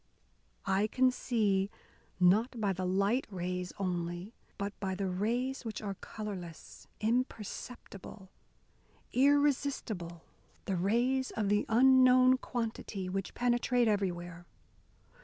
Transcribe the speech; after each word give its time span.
I 0.65 0.87
can 0.87 1.11
see, 1.11 1.69
not 2.19 2.59
by 2.59 2.73
the 2.73 2.87
light 2.87 3.27
rays 3.29 3.71
only, 3.77 4.33
but 4.57 4.73
by 4.79 4.95
the 4.95 5.05
rays 5.05 5.63
which 5.63 5.79
are 5.79 5.93
colourless, 5.93 6.87
imperceptible, 7.01 8.31
irresistible 9.13 10.23
the 10.65 10.75
rays 10.75 11.29
of 11.29 11.49
the 11.49 11.67
unknown 11.69 12.39
quantity, 12.39 13.09
which 13.09 13.35
penetrate 13.35 13.87
everywhere. 13.87 14.47